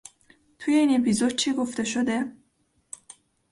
توی 0.59 0.73
این 0.75 1.01
اپیزود 1.01 1.35
چی 1.35 1.53
گفته 1.53 1.83
شده؟ 1.83 2.31